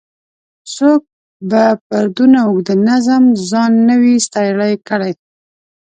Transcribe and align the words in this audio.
څوک 0.75 1.01
به 1.49 1.63
پر 1.87 2.05
دونه 2.17 2.39
اوږده 2.47 2.75
نظم 2.89 3.23
ځان 3.49 3.71
نه 3.87 3.95
وای 4.01 4.17
ستړی 4.27 4.73
کړی. 4.87 5.11